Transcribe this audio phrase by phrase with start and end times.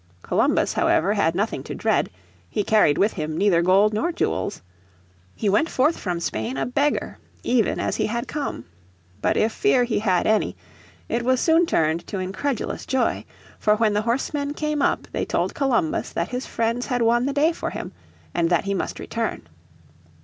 [0.23, 2.09] Columbus, however, had nothing to dread:
[2.49, 4.63] he carried with him neither gold nor jewels.
[5.35, 8.65] He went forth from Spain a beggar, even as he had come.
[9.21, 10.57] But if fear he had any,
[11.07, 13.25] it was soon turned to incredulous joy.
[13.59, 17.31] For when the horsemen came up they told Columbus that his friends had won the
[17.33, 17.91] day for him,
[18.33, 19.43] and that he must return.